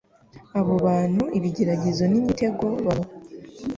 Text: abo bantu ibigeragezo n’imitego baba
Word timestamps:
abo 0.59 0.73
bantu 0.87 1.23
ibigeragezo 1.37 2.03
n’imitego 2.07 2.65
baba 2.85 3.05